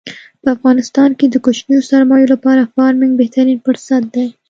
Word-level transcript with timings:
په 0.41 0.47
افغانستان 0.55 1.09
کې 1.19 1.25
د 1.29 1.35
کوچنیو 1.45 1.87
سرمایو 1.91 2.31
لپاره 2.33 2.69
فارمنګ 2.75 3.11
بهترین 3.21 3.57
پرست 3.65 4.03
دی. 4.15 4.25